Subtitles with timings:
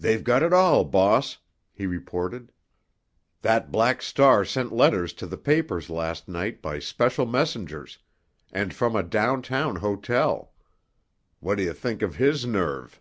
[0.00, 1.38] "They've got it all, boss,"
[1.72, 2.50] he reported.
[3.42, 7.98] "That Black Star sent letters to the papers last night by special messengers,
[8.50, 10.52] and from a downtown hotel.
[11.40, 13.00] Whaddaya think of his nerve?